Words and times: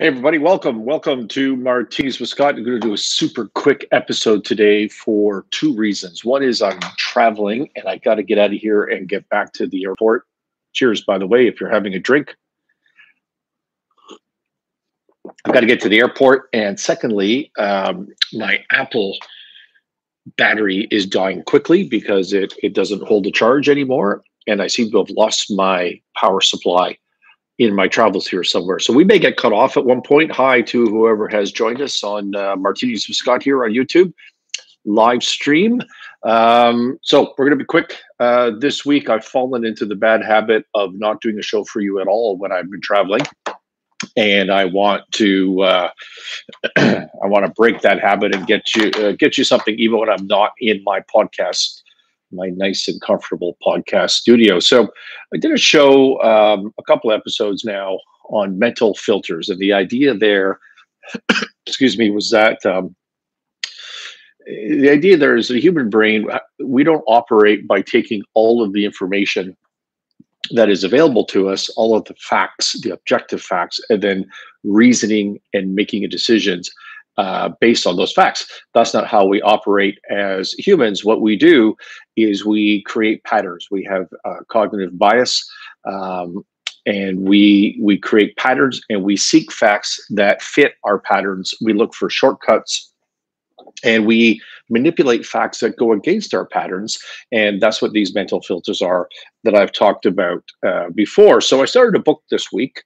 Hey, 0.00 0.06
everybody, 0.06 0.38
welcome. 0.38 0.84
Welcome 0.84 1.26
to 1.26 1.56
Martinis 1.56 2.20
with 2.20 2.28
Scott. 2.28 2.54
I'm 2.54 2.62
going 2.62 2.80
to 2.80 2.86
do 2.86 2.92
a 2.92 2.96
super 2.96 3.48
quick 3.48 3.84
episode 3.90 4.44
today 4.44 4.86
for 4.86 5.44
two 5.50 5.74
reasons. 5.74 6.24
One 6.24 6.40
is 6.40 6.62
I'm 6.62 6.78
traveling 6.96 7.68
and 7.74 7.84
I 7.88 7.96
got 7.96 8.14
to 8.14 8.22
get 8.22 8.38
out 8.38 8.54
of 8.54 8.60
here 8.60 8.84
and 8.84 9.08
get 9.08 9.28
back 9.28 9.52
to 9.54 9.66
the 9.66 9.82
airport. 9.82 10.24
Cheers, 10.72 11.02
by 11.02 11.18
the 11.18 11.26
way, 11.26 11.48
if 11.48 11.60
you're 11.60 11.68
having 11.68 11.94
a 11.94 11.98
drink. 11.98 12.36
I've 15.44 15.52
got 15.52 15.62
to 15.62 15.66
get 15.66 15.80
to 15.80 15.88
the 15.88 15.98
airport. 15.98 16.48
And 16.52 16.78
secondly, 16.78 17.50
um, 17.58 18.06
my 18.32 18.64
Apple 18.70 19.18
battery 20.36 20.86
is 20.92 21.06
dying 21.06 21.42
quickly 21.42 21.82
because 21.82 22.32
it, 22.32 22.54
it 22.62 22.72
doesn't 22.72 23.02
hold 23.02 23.26
a 23.26 23.32
charge 23.32 23.68
anymore. 23.68 24.22
And 24.46 24.62
I 24.62 24.68
seem 24.68 24.92
to 24.92 24.98
have 24.98 25.10
lost 25.10 25.50
my 25.50 26.00
power 26.14 26.40
supply 26.40 26.98
in 27.58 27.74
my 27.74 27.88
travels 27.88 28.26
here 28.26 28.44
somewhere. 28.44 28.78
So 28.78 28.92
we 28.92 29.04
may 29.04 29.18
get 29.18 29.36
cut 29.36 29.52
off 29.52 29.76
at 29.76 29.84
one 29.84 30.00
point. 30.00 30.30
Hi 30.32 30.62
to 30.62 30.86
whoever 30.86 31.28
has 31.28 31.50
joined 31.50 31.80
us 31.80 32.02
on 32.04 32.34
uh, 32.34 32.56
Martinis 32.56 33.08
with 33.08 33.16
Scott 33.16 33.42
here 33.42 33.64
on 33.64 33.72
YouTube 33.72 34.12
live 34.84 35.22
stream. 35.22 35.80
Um, 36.22 36.98
so 37.02 37.34
we're 37.36 37.46
going 37.46 37.58
to 37.58 37.62
be 37.62 37.66
quick. 37.66 37.98
Uh, 38.20 38.52
this 38.58 38.86
week, 38.86 39.10
I've 39.10 39.24
fallen 39.24 39.64
into 39.64 39.84
the 39.84 39.94
bad 39.94 40.24
habit 40.24 40.64
of 40.74 40.92
not 40.94 41.20
doing 41.20 41.38
a 41.38 41.42
show 41.42 41.64
for 41.64 41.80
you 41.80 42.00
at 42.00 42.06
all 42.06 42.36
when 42.36 42.52
I've 42.52 42.70
been 42.70 42.80
traveling, 42.80 43.22
and 44.16 44.50
I 44.50 44.64
want 44.64 45.02
to 45.12 45.62
uh, 45.62 45.90
I 46.76 47.06
want 47.24 47.44
to 47.44 47.52
break 47.52 47.82
that 47.82 48.00
habit 48.00 48.34
and 48.34 48.46
get 48.46 48.74
you 48.74 48.90
uh, 48.92 49.12
get 49.12 49.36
you 49.36 49.44
something 49.44 49.74
even 49.78 49.98
when 49.98 50.08
I'm 50.08 50.26
not 50.26 50.52
in 50.60 50.82
my 50.84 51.00
podcast 51.00 51.82
my 52.32 52.48
nice 52.50 52.88
and 52.88 53.00
comfortable 53.00 53.56
podcast 53.64 54.10
studio. 54.10 54.60
So 54.60 54.88
I 55.34 55.36
did 55.36 55.52
a 55.52 55.58
show 55.58 56.20
um, 56.22 56.72
a 56.78 56.82
couple 56.82 57.12
episodes 57.12 57.64
now 57.64 57.98
on 58.30 58.58
mental 58.58 58.94
filters, 58.94 59.48
and 59.48 59.58
the 59.58 59.72
idea 59.72 60.14
there, 60.14 60.58
excuse 61.66 61.98
me, 61.98 62.10
was 62.10 62.30
that 62.30 62.64
um, 62.64 62.94
the 64.46 64.88
idea 64.90 65.16
there 65.16 65.36
is 65.36 65.48
the 65.48 65.60
human 65.60 65.90
brain. 65.90 66.26
We 66.64 66.82
don't 66.82 67.04
operate 67.06 67.66
by 67.66 67.82
taking 67.82 68.22
all 68.34 68.62
of 68.62 68.72
the 68.72 68.84
information 68.84 69.56
that 70.52 70.70
is 70.70 70.84
available 70.84 71.24
to 71.26 71.50
us, 71.50 71.68
all 71.70 71.94
of 71.94 72.04
the 72.04 72.14
facts, 72.14 72.80
the 72.80 72.90
objective 72.90 73.42
facts, 73.42 73.78
and 73.90 74.02
then 74.02 74.26
reasoning 74.64 75.38
and 75.52 75.74
making 75.74 76.08
decisions 76.08 76.70
uh, 77.18 77.50
based 77.60 77.86
on 77.86 77.96
those 77.96 78.12
facts. 78.12 78.46
That's 78.74 78.94
not 78.94 79.08
how 79.08 79.26
we 79.26 79.42
operate 79.42 79.98
as 80.08 80.52
humans. 80.52 81.04
What 81.04 81.20
we 81.20 81.36
do 81.36 81.76
is 82.16 82.46
we 82.46 82.82
create 82.84 83.24
patterns. 83.24 83.66
We 83.70 83.84
have 83.84 84.06
uh, 84.24 84.36
cognitive 84.48 84.96
bias, 84.96 85.44
um, 85.84 86.44
and 86.86 87.28
we 87.28 87.78
we 87.82 87.98
create 87.98 88.36
patterns 88.36 88.80
and 88.88 89.02
we 89.02 89.16
seek 89.16 89.52
facts 89.52 90.00
that 90.10 90.40
fit 90.40 90.74
our 90.84 91.00
patterns. 91.00 91.52
We 91.60 91.72
look 91.72 91.92
for 91.92 92.08
shortcuts, 92.08 92.92
and 93.84 94.06
we 94.06 94.40
manipulate 94.70 95.26
facts 95.26 95.58
that 95.58 95.76
go 95.76 95.92
against 95.92 96.34
our 96.34 96.46
patterns. 96.46 96.98
And 97.32 97.60
that's 97.60 97.82
what 97.82 97.92
these 97.92 98.14
mental 98.14 98.40
filters 98.42 98.80
are 98.80 99.08
that 99.42 99.54
I've 99.56 99.72
talked 99.72 100.06
about 100.06 100.44
uh, 100.64 100.90
before. 100.94 101.40
So 101.40 101.62
I 101.62 101.64
started 101.64 101.98
a 101.98 102.02
book 102.02 102.22
this 102.30 102.52
week. 102.52 102.82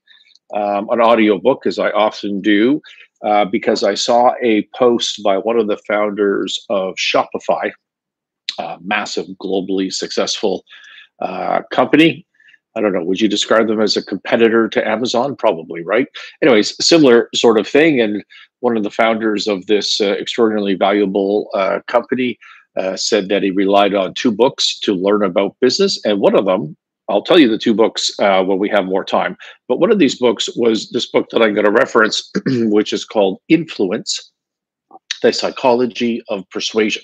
Um, 0.54 0.90
an 0.90 1.00
audio 1.00 1.38
book, 1.38 1.64
as 1.64 1.78
I 1.78 1.90
often 1.92 2.42
do, 2.42 2.82
uh, 3.24 3.44
because 3.44 3.82
I 3.82 3.94
saw 3.94 4.34
a 4.42 4.68
post 4.74 5.22
by 5.22 5.38
one 5.38 5.58
of 5.58 5.68
the 5.68 5.78
founders 5.88 6.64
of 6.68 6.94
Shopify, 6.96 7.72
a 8.58 8.78
massive, 8.82 9.26
globally 9.40 9.92
successful 9.92 10.64
uh, 11.20 11.62
company. 11.70 12.26
I 12.74 12.80
don't 12.80 12.92
know. 12.92 13.04
Would 13.04 13.20
you 13.20 13.28
describe 13.28 13.68
them 13.68 13.80
as 13.80 13.96
a 13.96 14.04
competitor 14.04 14.68
to 14.68 14.88
Amazon? 14.88 15.36
Probably, 15.36 15.82
right? 15.84 16.06
Anyways, 16.42 16.74
similar 16.84 17.28
sort 17.34 17.58
of 17.58 17.68
thing. 17.68 18.00
And 18.00 18.24
one 18.60 18.76
of 18.76 18.82
the 18.82 18.90
founders 18.90 19.46
of 19.46 19.66
this 19.66 20.00
uh, 20.00 20.12
extraordinarily 20.12 20.74
valuable 20.74 21.50
uh, 21.54 21.80
company 21.86 22.38
uh, 22.76 22.96
said 22.96 23.28
that 23.28 23.42
he 23.42 23.50
relied 23.50 23.94
on 23.94 24.14
two 24.14 24.32
books 24.32 24.78
to 24.80 24.94
learn 24.94 25.22
about 25.22 25.56
business, 25.60 26.00
and 26.04 26.20
one 26.20 26.34
of 26.34 26.46
them 26.46 26.76
I'll 27.08 27.22
tell 27.22 27.38
you 27.38 27.48
the 27.48 27.58
two 27.58 27.74
books 27.74 28.10
uh, 28.20 28.42
when 28.44 28.58
we 28.58 28.68
have 28.70 28.84
more 28.84 29.04
time. 29.04 29.36
But 29.68 29.78
one 29.80 29.90
of 29.90 29.98
these 29.98 30.18
books 30.18 30.48
was 30.56 30.90
this 30.90 31.06
book 31.06 31.28
that 31.30 31.42
I'm 31.42 31.54
going 31.54 31.66
to 31.66 31.72
reference, 31.72 32.30
which 32.46 32.92
is 32.92 33.04
called 33.04 33.38
Influence 33.48 34.32
The 35.22 35.32
Psychology 35.32 36.22
of 36.28 36.48
Persuasion 36.50 37.02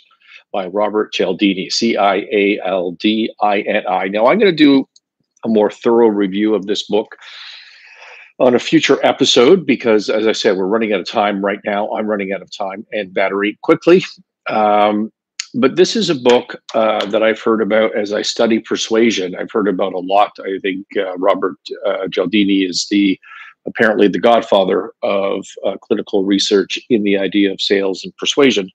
by 0.53 0.67
Robert 0.67 1.13
Cialdini, 1.13 1.69
C 1.71 1.97
I 1.97 2.17
A 2.33 2.61
L 2.65 2.93
D 2.93 3.33
I 3.43 3.61
N 3.61 3.87
I. 3.87 4.09
Now, 4.09 4.27
I'm 4.27 4.39
going 4.39 4.51
to 4.51 4.65
do 4.65 4.89
a 5.45 5.49
more 5.49 5.71
thorough 5.71 6.09
review 6.09 6.55
of 6.55 6.67
this 6.67 6.87
book 6.87 7.17
on 8.41 8.55
a 8.55 8.59
future 8.59 9.05
episode 9.05 9.67
because, 9.67 10.09
as 10.09 10.27
I 10.27 10.33
said, 10.33 10.57
we're 10.57 10.67
running 10.67 10.93
out 10.93 11.01
of 11.01 11.09
time 11.09 11.45
right 11.45 11.61
now. 11.65 11.91
I'm 11.93 12.07
running 12.07 12.33
out 12.33 12.43
of 12.43 12.51
time 12.57 12.87
and 12.93 13.13
battery 13.13 13.59
quickly. 13.63 14.05
Um, 14.49 15.13
but 15.55 15.77
this 15.77 15.97
is 15.97 16.11
a 16.11 16.15
book 16.15 16.61
uh, 16.75 17.05
that 17.07 17.23
I've 17.23 17.41
heard 17.41 17.63
about 17.63 17.97
as 17.97 18.13
I 18.13 18.23
study 18.23 18.59
persuasion. 18.59 19.35
I've 19.35 19.51
heard 19.51 19.69
about 19.69 19.95
a 19.95 19.99
lot. 19.99 20.33
I 20.41 20.59
think 20.61 20.87
uh, 20.97 21.17
Robert 21.17 21.57
uh, 21.87 22.09
Cialdini 22.11 22.65
is 22.65 22.87
the 22.91 23.19
apparently 23.67 24.09
the 24.09 24.21
godfather 24.21 24.93
of 25.03 25.47
uh, 25.65 25.77
clinical 25.83 26.25
research 26.25 26.79
in 26.89 27.03
the 27.03 27.19
idea 27.19 27.53
of 27.53 27.61
sales 27.61 28.05
and 28.05 28.17
persuasion. 28.17 28.71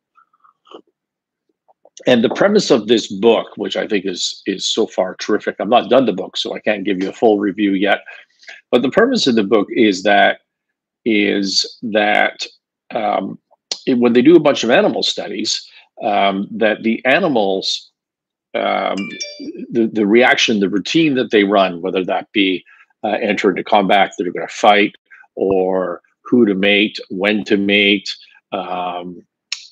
And 2.08 2.24
the 2.24 2.30
premise 2.30 2.72
of 2.72 2.88
this 2.88 3.08
book, 3.08 3.48
which 3.56 3.78
I 3.78 3.88
think 3.88 4.06
is 4.06 4.42
is 4.46 4.66
so 4.66 4.88
far 4.88 5.16
terrific, 5.16 5.56
I'm 5.60 5.70
not 5.70 5.90
done 5.90 6.06
the 6.06 6.14
book, 6.14 6.38
so 6.38 6.56
I 6.56 6.60
can't 6.60 6.84
give 6.84 7.02
you 7.02 7.10
a 7.10 7.14
full 7.14 7.40
review 7.40 7.74
yet. 7.74 8.04
But 8.72 8.82
the 8.82 8.90
premise 8.90 9.28
of 9.28 9.36
the 9.36 9.44
book 9.44 9.68
is 9.70 10.04
that 10.04 10.40
is 11.06 11.78
that 11.84 12.46
um, 12.94 13.38
it, 13.86 14.00
when 14.00 14.14
they 14.14 14.22
do 14.22 14.36
a 14.36 14.40
bunch 14.40 14.64
of 14.64 14.72
animal 14.72 15.04
studies, 15.04 15.70
um, 16.04 16.48
that 16.52 16.84
the 16.84 17.04
animals, 17.06 17.92
um, 18.54 18.96
the, 19.72 19.90
the 19.92 20.06
reaction, 20.06 20.60
the 20.60 20.70
routine 20.70 21.16
that 21.16 21.32
they 21.32 21.44
run, 21.44 21.82
whether 21.82 22.04
that 22.06 22.32
be 22.32 22.64
uh, 23.04 23.18
enter 23.22 23.50
into 23.50 23.64
combat, 23.64 24.14
that 24.18 24.28
are 24.28 24.32
going 24.32 24.48
to 24.48 24.54
fight, 24.54 24.96
or 25.36 26.02
who 26.24 26.46
to 26.46 26.54
mate, 26.54 27.00
when 27.10 27.44
to 27.46 27.58
mate, 27.58 28.16
um, 28.52 29.22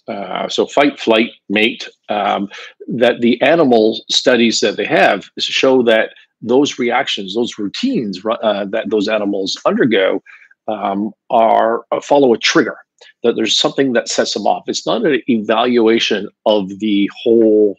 uh, 0.08 0.50
so 0.50 0.66
fight, 0.66 1.00
flight, 1.00 1.32
mate, 1.50 1.88
um, 2.10 2.50
that 2.88 3.22
the 3.22 3.42
animal 3.42 4.04
studies 4.10 4.60
that 4.60 4.76
they 4.76 4.86
have 4.86 5.30
show 5.40 5.84
that 5.84 6.12
those 6.42 6.80
reactions, 6.80 7.36
those 7.36 7.58
routines 7.60 8.20
uh, 8.26 8.66
that 8.66 8.90
those 8.90 9.08
animals 9.08 9.58
undergo 9.66 10.22
um, 10.68 11.12
are 11.30 11.86
uh, 11.92 12.02
follow 12.02 12.34
a 12.34 12.38
trigger 12.38 12.78
that 13.24 13.36
there's 13.36 13.58
something 13.58 13.94
that 13.94 14.10
sets 14.10 14.34
them 14.34 14.48
off. 14.48 14.68
It's 14.68 14.86
not 14.86 15.06
an 15.06 15.22
evaluation 15.28 16.30
of 16.46 16.80
the 16.80 17.10
whole 17.24 17.78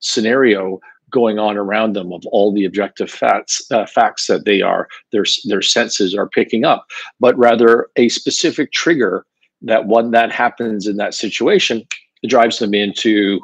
scenario 0.00 0.80
going 1.10 1.38
on 1.38 1.56
around 1.56 1.94
them 1.94 2.12
of 2.12 2.24
all 2.26 2.52
the 2.52 2.64
objective 2.64 3.10
facts 3.10 3.62
uh, 3.70 3.86
facts 3.86 4.26
that 4.26 4.44
they 4.44 4.60
are 4.60 4.88
their 5.12 5.24
their 5.44 5.62
senses 5.62 6.14
are 6.14 6.28
picking 6.28 6.64
up, 6.64 6.86
but 7.18 7.36
rather 7.38 7.88
a 7.96 8.08
specific 8.08 8.72
trigger 8.72 9.24
that 9.62 9.86
when 9.86 10.10
that 10.12 10.30
happens 10.30 10.86
in 10.86 10.96
that 10.96 11.14
situation 11.14 11.86
drives 12.26 12.58
them 12.58 12.74
into 12.74 13.40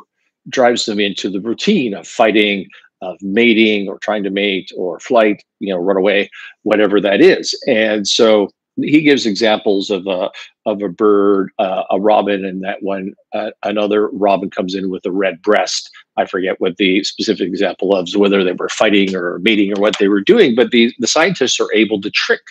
drives 0.48 0.84
them 0.84 1.00
into 1.00 1.30
the 1.30 1.40
routine 1.40 1.94
of 1.94 2.06
fighting 2.06 2.68
of 3.00 3.16
mating 3.22 3.88
or 3.88 3.98
trying 3.98 4.22
to 4.22 4.30
mate 4.30 4.70
or 4.76 5.00
flight 5.00 5.42
you 5.60 5.72
know 5.72 5.78
run 5.78 5.96
away 5.96 6.30
whatever 6.62 7.00
that 7.00 7.20
is 7.20 7.58
and 7.66 8.06
so 8.06 8.48
he 8.76 9.02
gives 9.02 9.26
examples 9.26 9.90
of 9.90 10.06
a 10.06 10.30
of 10.66 10.82
a 10.82 10.88
bird, 10.88 11.50
uh, 11.58 11.84
a 11.90 12.00
robin, 12.00 12.44
and 12.44 12.62
that 12.64 12.82
when 12.82 13.14
uh, 13.32 13.50
another 13.62 14.08
robin 14.08 14.50
comes 14.50 14.74
in 14.74 14.90
with 14.90 15.04
a 15.06 15.12
red 15.12 15.40
breast. 15.42 15.90
I 16.16 16.26
forget 16.26 16.60
what 16.60 16.76
the 16.76 17.02
specific 17.04 17.48
example 17.48 17.94
of, 17.94 18.08
whether 18.14 18.44
they 18.44 18.52
were 18.52 18.68
fighting 18.68 19.14
or 19.14 19.38
mating 19.40 19.76
or 19.76 19.80
what 19.80 19.98
they 19.98 20.08
were 20.08 20.20
doing. 20.20 20.54
But 20.54 20.70
the 20.70 20.92
the 20.98 21.06
scientists 21.06 21.60
are 21.60 21.72
able 21.72 22.00
to 22.00 22.10
trick 22.10 22.42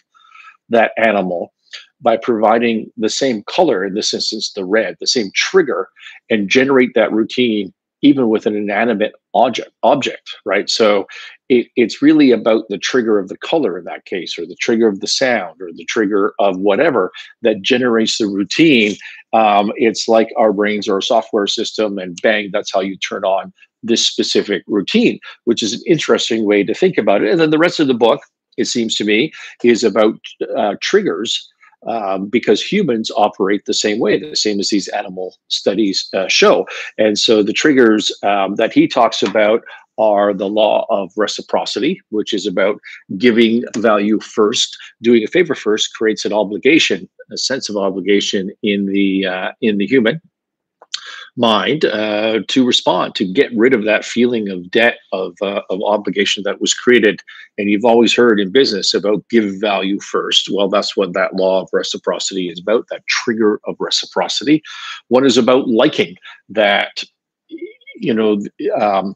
that 0.70 0.92
animal 0.98 1.54
by 2.02 2.18
providing 2.18 2.92
the 2.98 3.10
same 3.10 3.44
color, 3.44 3.86
in 3.86 3.94
this 3.94 4.14
instance, 4.14 4.52
the 4.52 4.66
red, 4.66 4.98
the 5.00 5.08
same 5.08 5.32
trigger, 5.34 5.88
and 6.30 6.50
generate 6.50 6.94
that 6.96 7.12
routine 7.12 7.74
even 8.04 8.28
with 8.28 8.46
an 8.46 8.56
inanimate 8.56 9.14
object 9.34 9.72
object 9.82 10.36
right 10.46 10.70
so 10.70 11.08
it, 11.50 11.68
it's 11.76 12.02
really 12.02 12.32
about 12.32 12.64
the 12.70 12.78
trigger 12.78 13.20
of 13.20 13.28
the 13.28 13.38
color 13.38 13.78
in 13.78 13.86
that 13.86 14.06
case 14.06 14.38
or 14.38 14.46
the 14.46 14.56
trigger 14.56 14.88
of 14.88 15.00
the 15.00 15.08
sound 15.08 15.62
or 15.62 15.72
the 15.74 15.86
trigger 15.86 16.34
of 16.40 16.58
whatever 16.58 17.12
that 17.42 17.62
generates 17.62 18.18
the 18.18 18.28
routine 18.28 18.96
um, 19.34 19.72
it's 19.76 20.08
like 20.08 20.30
our 20.38 20.54
brains 20.54 20.88
are 20.88 21.00
a 21.00 21.04
software 21.04 21.48
system 21.48 21.98
and 21.98 22.20
bang 22.22 22.50
that's 22.52 22.74
how 22.74 22.80
you 22.80 22.98
turn 22.98 23.24
on 23.24 23.54
this 23.82 24.06
specific 24.06 24.64
routine 24.68 25.20
which 25.44 25.62
is 25.62 25.74
an 25.74 25.82
interesting 25.86 26.46
way 26.46 26.64
to 26.64 26.74
think 26.74 26.98
about 26.98 27.22
it 27.22 27.32
and 27.32 27.40
then 27.40 27.50
the 27.50 27.58
rest 27.58 27.80
of 27.80 27.88
the 27.88 27.94
book 27.94 28.22
it 28.58 28.66
seems 28.66 28.96
to 28.96 29.04
me 29.04 29.32
is 29.64 29.84
about 29.84 30.20
uh, 30.56 30.76
triggers 30.82 31.50
um, 31.88 32.28
because 32.28 32.62
humans 32.62 33.12
operate 33.16 33.66
the 33.66 33.74
same 33.74 34.00
way, 34.00 34.18
the 34.18 34.36
same 34.36 34.60
as 34.60 34.70
these 34.70 34.88
animal 34.90 35.36
studies 35.50 36.08
uh, 36.14 36.28
show. 36.28 36.66
And 36.98 37.18
so 37.18 37.44
the 37.44 37.54
triggers 37.54 38.12
um, 38.24 38.56
that 38.56 38.74
he 38.74 38.88
talks 38.88 39.22
about 39.22 39.62
are 39.98 40.34
the 40.34 40.50
law 40.50 40.86
of 40.90 41.12
reciprocity, 41.16 42.02
which 42.10 42.34
is 42.34 42.48
about 42.48 42.80
giving 43.18 43.64
value 43.78 44.20
first. 44.20 44.78
Doing 45.02 45.24
a 45.24 45.28
favor 45.28 45.56
first 45.56 45.94
creates 45.96 46.26
an 46.26 46.34
obligation 46.34 47.10
a 47.32 47.38
sense 47.38 47.70
of 47.70 47.78
obligation 47.78 48.52
in 48.62 48.86
the 48.86 49.26
uh, 49.26 49.52
in 49.62 49.78
the 49.78 49.88
human 49.88 50.22
mind 51.36 51.84
uh, 51.86 52.40
to 52.48 52.66
respond, 52.66 53.16
to 53.16 53.26
get 53.26 53.52
rid 53.56 53.74
of 53.74 53.86
that 53.86 54.06
feeling 54.06 54.50
of 54.50 54.70
debt, 54.70 55.00
of, 55.12 55.34
uh, 55.42 55.62
of 55.72 55.82
obligation 55.84 56.44
that 56.44 56.62
was 56.62 56.76
created. 56.76 57.22
And 57.58 57.72
you've 57.72 57.86
always 57.86 58.16
heard 58.16 58.40
in 58.40 58.52
business 58.52 58.94
about 58.94 59.28
give 59.30 59.60
value 59.60 60.00
first. 60.00 60.50
Well, 60.52 60.70
that's 60.70 60.96
what 60.96 61.14
that 61.14 61.36
law 61.36 61.64
of 61.64 61.70
reciprocity 61.74 62.50
is 62.50 62.60
about, 62.60 62.86
that 62.92 63.08
trigger 63.08 63.60
of 63.66 63.76
reciprocity. 63.80 64.62
One 65.08 65.26
is 65.26 65.36
about 65.36 65.68
liking 65.68 66.18
that, 66.50 67.04
you 67.96 68.14
know, 68.14 68.40
um, 68.80 69.16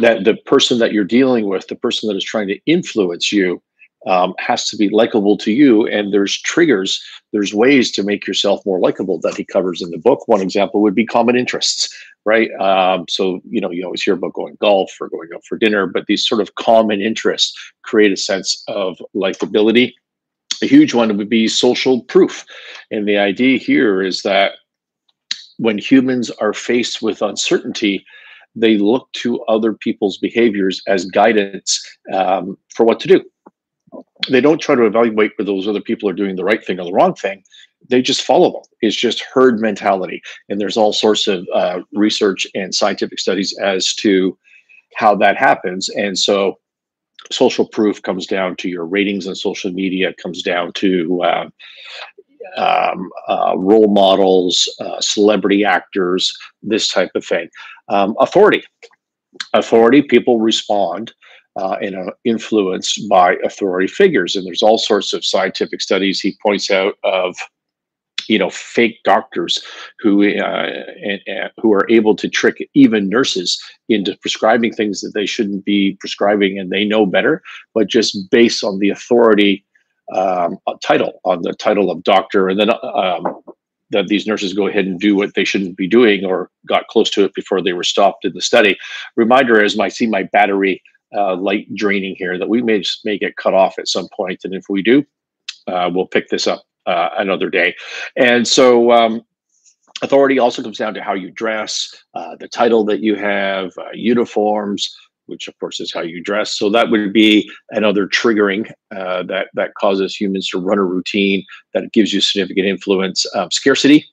that 0.00 0.24
the 0.24 0.36
person 0.36 0.78
that 0.78 0.92
you're 0.92 1.04
dealing 1.04 1.48
with, 1.48 1.66
the 1.68 1.76
person 1.76 2.08
that 2.08 2.16
is 2.16 2.24
trying 2.24 2.48
to 2.48 2.58
influence 2.66 3.32
you, 3.32 3.62
um, 4.06 4.34
has 4.38 4.68
to 4.68 4.76
be 4.76 4.88
likable 4.88 5.36
to 5.38 5.52
you. 5.52 5.86
And 5.86 6.12
there's 6.12 6.40
triggers, 6.40 7.00
there's 7.32 7.54
ways 7.54 7.90
to 7.92 8.02
make 8.02 8.26
yourself 8.26 8.64
more 8.66 8.80
likable 8.80 9.20
that 9.20 9.36
he 9.36 9.44
covers 9.44 9.80
in 9.80 9.90
the 9.90 9.98
book. 9.98 10.26
One 10.26 10.40
example 10.40 10.82
would 10.82 10.94
be 10.94 11.06
common 11.06 11.36
interests, 11.36 11.94
right? 12.24 12.50
Um, 12.60 13.04
so, 13.08 13.40
you 13.48 13.60
know, 13.60 13.70
you 13.70 13.84
always 13.84 14.02
hear 14.02 14.14
about 14.14 14.32
going 14.32 14.56
golf 14.60 14.90
or 15.00 15.08
going 15.08 15.28
out 15.34 15.44
for 15.44 15.56
dinner, 15.56 15.86
but 15.86 16.06
these 16.06 16.26
sort 16.26 16.40
of 16.40 16.54
common 16.56 17.00
interests 17.00 17.56
create 17.82 18.12
a 18.12 18.16
sense 18.16 18.62
of 18.68 19.00
likability. 19.14 19.92
A 20.62 20.66
huge 20.66 20.94
one 20.94 21.16
would 21.16 21.28
be 21.28 21.48
social 21.48 22.02
proof. 22.02 22.44
And 22.90 23.06
the 23.06 23.18
idea 23.18 23.58
here 23.58 24.02
is 24.02 24.22
that 24.22 24.52
when 25.58 25.78
humans 25.78 26.30
are 26.30 26.52
faced 26.52 27.02
with 27.02 27.22
uncertainty, 27.22 28.04
they 28.54 28.76
look 28.76 29.10
to 29.12 29.42
other 29.44 29.72
people's 29.72 30.18
behaviors 30.18 30.82
as 30.86 31.04
guidance 31.06 31.80
um, 32.12 32.58
for 32.74 32.84
what 32.84 33.00
to 33.00 33.08
do 33.08 33.24
they 34.28 34.40
don't 34.40 34.60
try 34.60 34.74
to 34.74 34.86
evaluate 34.86 35.32
whether 35.36 35.50
those 35.50 35.68
other 35.68 35.80
people 35.80 36.08
are 36.08 36.14
doing 36.14 36.36
the 36.36 36.44
right 36.44 36.64
thing 36.64 36.78
or 36.78 36.84
the 36.84 36.92
wrong 36.92 37.14
thing. 37.14 37.42
They 37.88 38.02
just 38.02 38.22
follow 38.22 38.52
them. 38.52 38.62
It's 38.80 38.96
just 38.96 39.24
herd 39.32 39.60
mentality. 39.60 40.22
And 40.48 40.60
there's 40.60 40.76
all 40.76 40.92
sorts 40.92 41.26
of 41.26 41.46
uh, 41.54 41.80
research 41.92 42.46
and 42.54 42.74
scientific 42.74 43.18
studies 43.18 43.56
as 43.60 43.94
to 43.96 44.38
how 44.94 45.16
that 45.16 45.36
happens. 45.36 45.88
And 45.88 46.18
so 46.18 46.58
social 47.30 47.66
proof 47.66 48.02
comes 48.02 48.26
down 48.26 48.56
to 48.56 48.68
your 48.68 48.86
ratings 48.86 49.26
on 49.26 49.34
social 49.34 49.72
media, 49.72 50.14
comes 50.14 50.42
down 50.42 50.72
to 50.74 51.22
uh, 51.22 51.48
um, 52.56 53.10
uh, 53.28 53.54
role 53.56 53.88
models, 53.88 54.68
uh, 54.80 55.00
celebrity 55.00 55.64
actors, 55.64 56.36
this 56.62 56.88
type 56.88 57.10
of 57.14 57.24
thing. 57.24 57.48
Um, 57.88 58.14
authority. 58.20 58.64
Authority, 59.54 60.02
people 60.02 60.40
respond 60.40 61.12
uh, 61.56 61.76
and 61.80 61.96
are 61.96 62.14
influenced 62.24 63.08
by 63.08 63.36
authority 63.44 63.86
figures. 63.86 64.36
And 64.36 64.46
there's 64.46 64.62
all 64.62 64.78
sorts 64.78 65.12
of 65.12 65.24
scientific 65.24 65.80
studies 65.80 66.20
he 66.20 66.36
points 66.42 66.70
out 66.70 66.94
of 67.04 67.36
you 68.28 68.38
know 68.38 68.50
fake 68.50 69.00
doctors 69.04 69.62
who 69.98 70.22
uh, 70.22 70.84
and, 71.02 71.20
and 71.26 71.50
who 71.58 71.72
are 71.72 71.86
able 71.90 72.14
to 72.14 72.28
trick 72.28 72.68
even 72.74 73.08
nurses 73.08 73.60
into 73.88 74.16
prescribing 74.20 74.72
things 74.72 75.00
that 75.00 75.12
they 75.14 75.26
shouldn't 75.26 75.64
be 75.64 75.96
prescribing 76.00 76.58
and 76.58 76.70
they 76.70 76.84
know 76.84 77.04
better 77.04 77.42
but 77.74 77.88
just 77.88 78.30
based 78.30 78.62
on 78.62 78.78
the 78.78 78.90
authority 78.90 79.64
um, 80.14 80.58
title 80.82 81.20
on 81.24 81.42
the 81.42 81.54
title 81.54 81.90
of 81.90 82.02
doctor. 82.04 82.48
And 82.48 82.58
then 82.58 82.70
um, 82.70 83.42
that 83.90 84.08
these 84.08 84.26
nurses 84.26 84.54
go 84.54 84.66
ahead 84.66 84.86
and 84.86 84.98
do 84.98 85.14
what 85.14 85.34
they 85.34 85.44
shouldn't 85.44 85.76
be 85.76 85.86
doing 85.86 86.24
or 86.24 86.50
got 86.66 86.88
close 86.88 87.10
to 87.10 87.24
it 87.24 87.34
before 87.34 87.62
they 87.62 87.72
were 87.72 87.84
stopped 87.84 88.24
in 88.24 88.32
the 88.32 88.40
study. 88.40 88.76
Reminder 89.16 89.62
as 89.62 89.78
I 89.78 89.88
see 89.88 90.06
my 90.06 90.24
battery 90.24 90.82
uh, 91.14 91.36
light 91.36 91.72
draining 91.74 92.14
here 92.16 92.38
that 92.38 92.48
we 92.48 92.62
may 92.62 92.82
may 93.04 93.18
get 93.18 93.36
cut 93.36 93.54
off 93.54 93.78
at 93.78 93.88
some 93.88 94.08
point, 94.16 94.40
and 94.44 94.54
if 94.54 94.64
we 94.68 94.82
do, 94.82 95.04
uh, 95.66 95.90
we'll 95.92 96.06
pick 96.06 96.28
this 96.28 96.46
up 96.46 96.62
uh, 96.86 97.10
another 97.18 97.50
day. 97.50 97.74
And 98.16 98.48
so, 98.48 98.92
um, 98.92 99.22
authority 100.02 100.38
also 100.38 100.62
comes 100.62 100.78
down 100.78 100.94
to 100.94 101.02
how 101.02 101.12
you 101.12 101.30
dress, 101.30 101.94
uh, 102.14 102.36
the 102.36 102.48
title 102.48 102.84
that 102.86 103.00
you 103.00 103.14
have, 103.14 103.72
uh, 103.78 103.90
uniforms, 103.92 104.96
which 105.26 105.48
of 105.48 105.58
course 105.58 105.80
is 105.80 105.92
how 105.92 106.00
you 106.00 106.22
dress. 106.22 106.54
So 106.56 106.70
that 106.70 106.90
would 106.90 107.12
be 107.12 107.50
another 107.70 108.06
triggering 108.06 108.70
uh, 108.94 109.22
that 109.24 109.48
that 109.54 109.74
causes 109.74 110.14
humans 110.16 110.48
to 110.48 110.58
run 110.58 110.78
a 110.78 110.84
routine 110.84 111.44
that 111.74 111.92
gives 111.92 112.12
you 112.12 112.20
significant 112.20 112.66
influence. 112.66 113.26
Um, 113.34 113.50
scarcity 113.50 114.06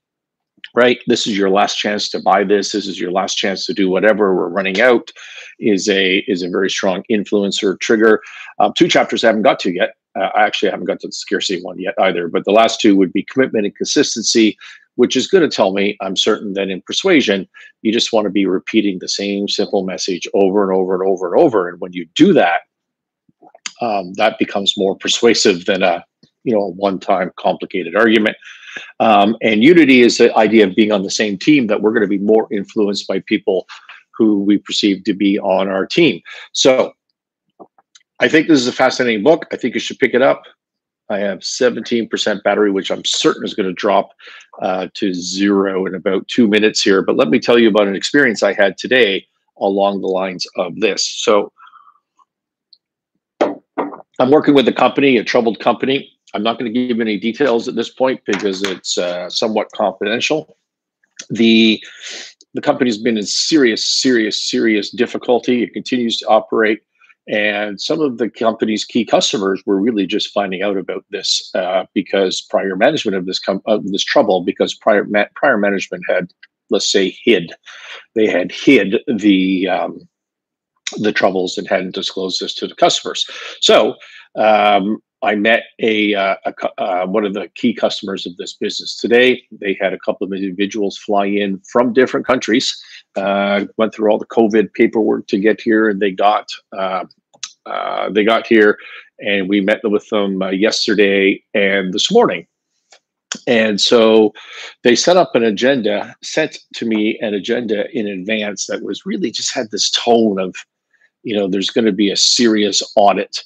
right 0.75 0.99
this 1.07 1.25
is 1.25 1.37
your 1.37 1.49
last 1.49 1.75
chance 1.75 2.09
to 2.09 2.19
buy 2.19 2.43
this 2.43 2.71
this 2.71 2.87
is 2.87 2.99
your 2.99 3.11
last 3.11 3.35
chance 3.35 3.65
to 3.65 3.73
do 3.73 3.89
whatever 3.89 4.35
we're 4.35 4.49
running 4.49 4.81
out 4.81 5.11
is 5.59 5.89
a 5.89 6.17
is 6.27 6.43
a 6.43 6.49
very 6.49 6.69
strong 6.69 7.03
influencer 7.09 7.79
trigger 7.79 8.21
um, 8.59 8.73
two 8.75 8.87
chapters 8.87 9.23
i 9.23 9.27
haven't 9.27 9.41
got 9.41 9.59
to 9.59 9.73
yet 9.73 9.95
uh, 10.15 10.29
i 10.35 10.43
actually 10.43 10.69
haven't 10.69 10.85
got 10.85 10.99
to 10.99 11.07
the 11.07 11.13
scarcity 11.13 11.61
one 11.61 11.79
yet 11.79 11.95
either 11.99 12.27
but 12.27 12.45
the 12.45 12.51
last 12.51 12.79
two 12.79 12.95
would 12.95 13.13
be 13.13 13.23
commitment 13.23 13.65
and 13.65 13.75
consistency 13.75 14.57
which 14.95 15.15
is 15.15 15.27
going 15.27 15.47
to 15.47 15.55
tell 15.55 15.73
me 15.73 15.97
i'm 16.01 16.15
certain 16.15 16.53
that 16.53 16.69
in 16.69 16.81
persuasion 16.81 17.47
you 17.81 17.91
just 17.91 18.13
want 18.13 18.25
to 18.25 18.31
be 18.31 18.45
repeating 18.45 18.99
the 18.99 19.07
same 19.07 19.47
simple 19.47 19.83
message 19.83 20.27
over 20.33 20.63
and 20.63 20.77
over 20.77 20.95
and 20.95 21.09
over 21.09 21.33
and 21.33 21.41
over. 21.41 21.69
And 21.69 21.79
when 21.79 21.93
you 21.93 22.05
do 22.15 22.33
that 22.33 22.61
um, 23.81 24.13
that 24.13 24.37
becomes 24.39 24.77
more 24.77 24.95
persuasive 24.95 25.65
than 25.65 25.83
a 25.83 26.05
you 26.43 26.53
know 26.53 26.61
a 26.61 26.69
one-time 26.69 27.31
complicated 27.37 27.95
argument. 27.95 28.37
Um, 28.99 29.35
and 29.41 29.63
unity 29.63 30.01
is 30.01 30.17
the 30.17 30.35
idea 30.35 30.65
of 30.65 30.75
being 30.75 30.91
on 30.91 31.03
the 31.03 31.11
same 31.11 31.37
team 31.37 31.67
that 31.67 31.81
we're 31.81 31.91
going 31.91 32.03
to 32.03 32.07
be 32.07 32.17
more 32.17 32.47
influenced 32.51 33.07
by 33.07 33.19
people 33.21 33.67
who 34.13 34.43
we 34.43 34.57
perceive 34.57 35.03
to 35.05 35.13
be 35.13 35.39
on 35.39 35.69
our 35.69 35.85
team. 35.85 36.21
So 36.53 36.93
i 38.21 38.27
think 38.27 38.47
this 38.47 38.59
is 38.59 38.67
a 38.67 38.73
fascinating 38.73 39.23
book. 39.23 39.45
I 39.51 39.55
think 39.55 39.73
you 39.73 39.79
should 39.79 39.99
pick 39.99 40.13
it 40.13 40.21
up 40.21 40.43
i 41.09 41.17
have 41.17 41.39
17% 41.39 42.43
battery 42.43 42.71
which 42.71 42.91
i'm 42.91 43.05
certain 43.05 43.43
is 43.43 43.53
going 43.53 43.67
to 43.67 43.73
drop 43.73 44.11
uh, 44.61 44.87
to 44.93 45.13
zero 45.13 45.85
in 45.85 45.95
about 45.95 46.27
two 46.27 46.47
minutes 46.47 46.81
here 46.81 47.01
but 47.01 47.15
let 47.15 47.29
me 47.29 47.39
tell 47.39 47.59
you 47.59 47.69
about 47.69 47.87
an 47.87 47.95
experience 47.95 48.43
i 48.43 48.53
had 48.53 48.77
today 48.77 49.25
along 49.59 50.01
the 50.01 50.07
lines 50.07 50.45
of 50.55 50.75
this 50.79 51.05
so 51.05 51.51
i'm 54.19 54.31
working 54.31 54.53
with 54.53 54.67
a 54.67 54.73
company 54.73 55.17
a 55.17 55.23
troubled 55.23 55.59
company 55.59 56.19
I'm 56.33 56.43
not 56.43 56.59
going 56.59 56.71
to 56.71 56.87
give 56.87 56.99
any 56.99 57.17
details 57.17 57.67
at 57.67 57.75
this 57.75 57.89
point 57.89 58.21
because 58.25 58.61
it's 58.63 58.97
uh, 58.97 59.29
somewhat 59.29 59.71
confidential. 59.71 60.57
The 61.29 61.83
the 62.55 62.61
company's 62.61 62.97
been 62.97 63.17
in 63.17 63.25
serious, 63.25 63.85
serious, 63.85 64.49
serious 64.49 64.89
difficulty. 64.89 65.61
It 65.61 65.73
continues 65.73 66.17
to 66.17 66.27
operate, 66.27 66.79
and 67.29 67.79
some 67.79 68.01
of 68.01 68.17
the 68.17 68.29
company's 68.29 68.83
key 68.83 69.05
customers 69.05 69.61
were 69.65 69.79
really 69.79 70.07
just 70.07 70.33
finding 70.33 70.63
out 70.63 70.77
about 70.77 71.05
this 71.11 71.51
uh, 71.53 71.85
because 71.93 72.41
prior 72.41 72.75
management 72.75 73.15
of 73.15 73.27
this 73.27 73.39
com- 73.39 73.61
of 73.65 73.85
this 73.91 74.03
trouble 74.03 74.41
because 74.41 74.73
prior 74.73 75.05
ma- 75.05 75.25
prior 75.35 75.57
management 75.57 76.03
had, 76.09 76.31
let's 76.71 76.91
say, 76.91 77.15
hid. 77.23 77.53
They 78.15 78.27
had 78.27 78.51
hid 78.51 79.01
the 79.07 79.69
um, 79.69 80.09
the 80.97 81.13
troubles 81.13 81.55
and 81.57 81.67
hadn't 81.67 81.93
disclosed 81.93 82.41
this 82.41 82.55
to 82.55 82.67
the 82.67 82.73
customers. 82.73 83.25
So 83.61 83.95
um, 84.35 84.97
I 85.21 85.35
met 85.35 85.65
a, 85.79 86.15
uh, 86.15 86.35
a 86.45 86.81
uh, 86.81 87.05
one 87.05 87.25
of 87.25 87.35
the 87.35 87.49
key 87.53 87.75
customers 87.75 88.25
of 88.25 88.37
this 88.37 88.53
business 88.53 88.99
today. 88.99 89.43
They 89.51 89.77
had 89.79 89.93
a 89.93 89.99
couple 89.99 90.25
of 90.25 90.33
individuals 90.33 90.97
fly 90.97 91.25
in 91.25 91.61
from 91.71 91.93
different 91.93 92.25
countries, 92.25 92.75
uh, 93.17 93.65
went 93.77 93.93
through 93.93 94.09
all 94.09 94.17
the 94.17 94.25
COVID 94.25 94.73
paperwork 94.73 95.27
to 95.27 95.37
get 95.37 95.61
here, 95.61 95.89
and 95.89 96.01
they 96.01 96.11
got 96.11 96.47
uh, 97.65 98.09
they 98.09 98.23
got 98.23 98.47
here, 98.47 98.77
and 99.19 99.49
we 99.49 99.61
met 99.61 99.81
with 99.83 100.07
them 100.09 100.41
uh, 100.41 100.49
yesterday 100.49 101.43
and 101.53 101.93
this 101.93 102.11
morning. 102.11 102.47
And 103.47 103.79
so 103.79 104.33
they 104.83 104.95
set 104.95 105.17
up 105.17 105.35
an 105.35 105.43
agenda, 105.43 106.15
sent 106.23 106.59
to 106.75 106.85
me 106.85 107.19
an 107.21 107.33
agenda 107.33 107.85
in 107.97 108.07
advance 108.07 108.65
that 108.67 108.81
was 108.81 109.05
really 109.05 109.29
just 109.31 109.53
had 109.53 109.69
this 109.69 109.91
tone 109.91 110.39
of, 110.39 110.55
you 111.23 111.35
know, 111.35 111.47
there's 111.47 111.69
going 111.69 111.85
to 111.85 111.91
be 111.91 112.09
a 112.09 112.15
serious 112.15 112.81
audit 112.95 113.43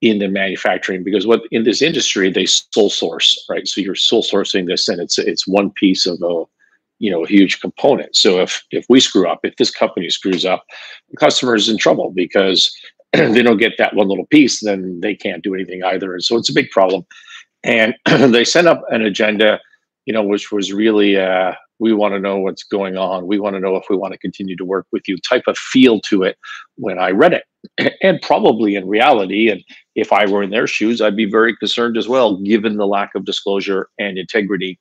in 0.00 0.18
the 0.18 0.28
manufacturing 0.28 1.04
because 1.04 1.26
what 1.26 1.42
in 1.50 1.64
this 1.64 1.82
industry 1.82 2.30
they 2.30 2.46
sole 2.46 2.88
source 2.88 3.44
right 3.50 3.68
so 3.68 3.82
you're 3.82 3.94
sole 3.94 4.22
sourcing 4.22 4.66
this 4.66 4.88
and 4.88 4.98
it's 4.98 5.18
it's 5.18 5.46
one 5.46 5.70
piece 5.70 6.06
of 6.06 6.20
a 6.22 6.44
you 7.00 7.10
know 7.10 7.24
a 7.24 7.28
huge 7.28 7.60
component 7.60 8.14
so 8.14 8.40
if 8.40 8.62
if 8.70 8.86
we 8.88 9.00
screw 9.00 9.28
up 9.28 9.40
if 9.42 9.56
this 9.56 9.70
company 9.70 10.08
screws 10.08 10.44
up 10.44 10.64
the 11.10 11.16
customer 11.16 11.56
is 11.56 11.68
in 11.68 11.76
trouble 11.76 12.12
because 12.14 12.72
they 13.12 13.42
don't 13.42 13.58
get 13.58 13.72
that 13.78 13.94
one 13.94 14.08
little 14.08 14.26
piece 14.26 14.60
then 14.60 15.00
they 15.00 15.14
can't 15.14 15.42
do 15.42 15.54
anything 15.54 15.82
either 15.82 16.12
and 16.14 16.22
so 16.22 16.36
it's 16.36 16.50
a 16.50 16.54
big 16.54 16.70
problem 16.70 17.04
and 17.64 17.94
they 18.32 18.44
sent 18.44 18.68
up 18.68 18.82
an 18.90 19.02
agenda 19.02 19.58
you 20.06 20.12
know 20.12 20.22
which 20.22 20.52
was 20.52 20.72
really 20.72 21.16
uh 21.16 21.52
we 21.80 21.94
want 21.94 22.14
to 22.14 22.20
know 22.20 22.38
what's 22.38 22.62
going 22.62 22.96
on. 22.96 23.26
We 23.26 23.40
want 23.40 23.54
to 23.56 23.60
know 23.60 23.74
if 23.74 23.86
we 23.88 23.96
want 23.96 24.12
to 24.12 24.18
continue 24.18 24.54
to 24.54 24.64
work 24.64 24.86
with 24.92 25.08
you 25.08 25.16
type 25.16 25.44
of 25.48 25.58
feel 25.58 26.00
to 26.02 26.22
it 26.22 26.36
when 26.76 26.98
I 26.98 27.10
read 27.10 27.32
it. 27.32 27.44
And 28.02 28.20
probably 28.22 28.76
in 28.76 28.88
reality, 28.88 29.50
and 29.50 29.62
if 29.94 30.12
I 30.12 30.26
were 30.26 30.42
in 30.42 30.50
their 30.50 30.66
shoes, 30.66 31.00
I'd 31.00 31.16
be 31.16 31.30
very 31.30 31.56
concerned 31.56 31.96
as 31.98 32.08
well, 32.08 32.36
given 32.38 32.76
the 32.76 32.86
lack 32.86 33.14
of 33.14 33.24
disclosure 33.24 33.88
and 33.98 34.16
integrity 34.16 34.78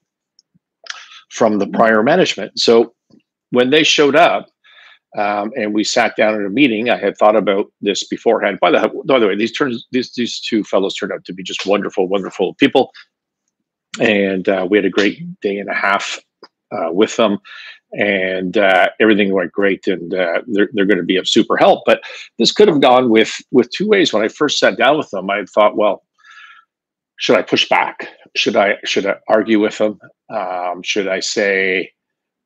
from 1.31 1.59
the 1.59 1.67
prior 1.67 2.03
management. 2.03 2.59
So 2.59 2.93
when 3.51 3.69
they 3.69 3.83
showed 3.83 4.15
up, 4.15 4.47
um, 5.17 5.51
and 5.57 5.73
we 5.73 5.83
sat 5.83 6.15
down 6.15 6.35
at 6.35 6.45
a 6.45 6.49
meeting. 6.49 6.91
I 6.91 6.97
had 6.97 7.17
thought 7.17 7.35
about 7.35 7.71
this 7.81 8.07
beforehand. 8.07 8.59
By 8.59 8.69
the 8.71 8.89
by 9.05 9.17
the 9.17 9.27
way, 9.27 9.35
these 9.35 9.51
turns 9.51 9.87
these 9.91 10.13
these 10.13 10.39
two 10.39 10.63
fellows 10.63 10.93
turned 10.93 11.11
out 11.11 11.25
to 11.25 11.33
be 11.33 11.41
just 11.41 11.65
wonderful, 11.65 12.07
wonderful 12.07 12.53
people. 12.55 12.91
and 13.99 14.47
uh, 14.47 14.67
we 14.69 14.77
had 14.77 14.85
a 14.85 14.89
great 14.89 15.39
day 15.41 15.57
and 15.57 15.69
a 15.69 15.73
half 15.73 16.19
uh, 16.71 16.91
with 16.91 17.15
them 17.17 17.39
and 17.93 18.57
uh, 18.57 18.89
everything 18.99 19.33
went 19.33 19.51
great 19.51 19.87
and 19.87 20.13
uh, 20.13 20.41
they're, 20.47 20.69
they're 20.73 20.85
going 20.85 20.97
to 20.99 21.03
be 21.03 21.17
of 21.17 21.27
super 21.27 21.57
help 21.57 21.81
but 21.85 22.01
this 22.37 22.51
could 22.51 22.67
have 22.67 22.81
gone 22.81 23.09
with 23.09 23.35
with 23.51 23.69
two 23.71 23.87
ways 23.87 24.13
when 24.13 24.23
i 24.23 24.27
first 24.27 24.59
sat 24.59 24.77
down 24.77 24.97
with 24.97 25.09
them 25.09 25.29
i 25.29 25.43
thought 25.45 25.75
well 25.75 26.03
should 27.19 27.37
i 27.37 27.41
push 27.41 27.67
back? 27.69 28.09
Should 28.35 28.55
i 28.55 28.77
should 28.85 29.05
i 29.05 29.15
argue 29.27 29.59
with 29.59 29.77
them? 29.77 29.99
Um, 30.29 30.81
should 30.83 31.07
i 31.07 31.19
say 31.19 31.91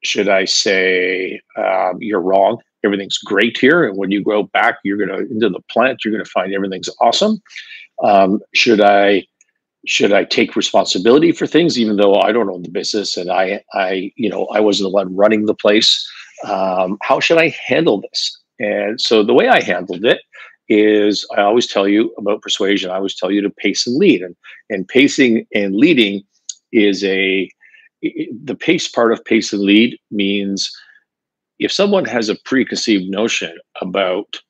should 0.04 0.30
i 0.30 0.46
say 0.46 1.40
um, 1.58 1.98
you're 2.02 2.22
wrong? 2.22 2.60
Everything's 2.84 3.18
great 3.18 3.58
here. 3.58 3.86
And 3.86 3.98
when 3.98 4.12
you 4.12 4.24
go 4.24 4.44
back 4.44 4.80
you're 4.84 5.06
to 5.06 5.20
into 5.32 5.50
the 5.50 5.62
plant 5.72 6.04
you're 6.04 6.18
to 6.18 6.30
find 6.30 6.54
everything's 6.54 6.90
awesome. 7.00 7.42
Um, 8.04 8.42
should 8.54 8.82
i 8.82 9.26
should 9.86 10.14
I 10.14 10.24
take 10.24 10.56
responsibility 10.56 11.32
for 11.32 11.46
things, 11.46 11.78
even 11.78 11.98
though 11.98 12.16
I 12.16 12.32
don't 12.32 12.50
own 12.50 12.64
the 12.64 12.70
business 12.70 13.18
and 13.18 13.30
I, 13.30 13.62
I, 13.74 14.12
you 14.16 14.30
know, 14.30 14.46
I 14.46 14.60
wasn't 14.60 14.86
the 14.86 14.94
one 14.94 15.14
running 15.16 15.46
the 15.46 15.54
place? 15.54 16.10
Um, 16.46 16.98
how 17.02 17.20
should 17.20 17.38
I 17.38 17.54
handle 17.68 18.02
this? 18.02 18.42
And 18.60 19.00
so 19.00 19.24
the 19.24 19.34
way 19.34 19.50
I 19.50 19.62
handled 19.62 20.06
it 20.06 20.22
is 20.74 21.26
I 21.38 21.42
always 21.42 21.68
tell 21.68 21.88
you 21.88 22.14
about 22.18 22.42
persuasion. 22.42 22.90
I 22.90 22.96
always 22.96 23.16
tell 23.16 23.32
you 23.32 23.42
to 23.42 23.50
pace 23.50 23.86
and 23.86 23.98
lead, 23.98 24.22
and 24.22 24.36
and 24.70 24.88
pacing 24.88 25.46
and 25.54 25.76
leading 25.76 26.24
is 26.72 27.04
a 27.04 27.50
the 28.02 28.56
pace 28.56 28.88
part 28.88 29.14
of 29.14 29.24
pace 29.24 29.54
and 29.54 29.62
lead 29.62 29.98
means 30.12 30.72
if 31.60 31.72
someone 31.72 32.06
has 32.06 32.30
a 32.30 32.36
preconceived 32.44 33.10
notion 33.10 33.58
about 33.82 34.42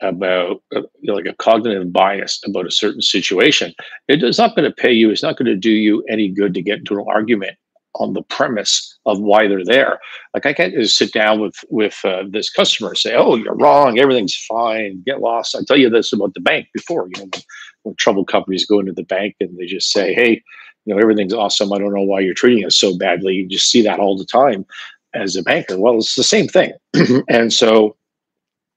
about 0.00 0.62
uh, 0.76 0.82
you 1.00 1.08
know, 1.08 1.14
like 1.14 1.26
a 1.26 1.34
cognitive 1.34 1.92
bias 1.92 2.40
about 2.46 2.66
a 2.66 2.70
certain 2.70 3.02
situation, 3.02 3.74
it 4.06 4.22
is 4.22 4.38
not 4.38 4.54
going 4.54 4.68
to 4.68 4.74
pay 4.74 4.92
you. 4.92 5.10
It's 5.10 5.22
not 5.22 5.36
going 5.36 5.46
to 5.46 5.56
do 5.56 5.70
you 5.70 6.04
any 6.08 6.28
good 6.28 6.54
to 6.54 6.62
get 6.62 6.78
into 6.80 6.94
an 6.94 7.06
argument 7.08 7.56
on 7.94 8.12
the 8.12 8.22
premise 8.22 8.97
of 9.08 9.20
why 9.20 9.48
they're 9.48 9.64
there. 9.64 9.98
Like 10.34 10.46
I 10.46 10.52
can't 10.52 10.74
just 10.74 10.96
sit 10.96 11.12
down 11.12 11.40
with 11.40 11.56
with 11.68 11.98
uh, 12.04 12.24
this 12.28 12.50
customer 12.50 12.90
and 12.90 12.98
say, 12.98 13.14
"Oh, 13.14 13.36
you're 13.36 13.56
wrong. 13.56 13.98
Everything's 13.98 14.36
fine. 14.36 15.02
Get 15.04 15.20
lost." 15.20 15.56
I 15.56 15.60
tell 15.66 15.78
you 15.78 15.90
this 15.90 16.12
about 16.12 16.34
the 16.34 16.40
bank 16.40 16.68
before. 16.72 17.08
You 17.08 17.20
know, 17.22 17.28
when, 17.32 17.42
when 17.82 17.94
troubled 17.96 18.28
companies 18.28 18.66
go 18.66 18.78
into 18.78 18.92
the 18.92 19.02
bank 19.02 19.36
and 19.40 19.56
they 19.58 19.66
just 19.66 19.90
say, 19.90 20.14
"Hey, 20.14 20.42
you 20.84 20.94
know, 20.94 21.00
everything's 21.00 21.34
awesome. 21.34 21.72
I 21.72 21.78
don't 21.78 21.94
know 21.94 22.02
why 22.02 22.20
you're 22.20 22.34
treating 22.34 22.64
us 22.64 22.78
so 22.78 22.96
badly." 22.96 23.34
You 23.34 23.48
just 23.48 23.70
see 23.70 23.82
that 23.82 24.00
all 24.00 24.16
the 24.16 24.26
time 24.26 24.66
as 25.14 25.36
a 25.36 25.42
banker. 25.42 25.78
Well, 25.78 25.96
it's 25.96 26.14
the 26.14 26.22
same 26.22 26.48
thing, 26.48 26.72
and 27.28 27.52
so 27.52 27.96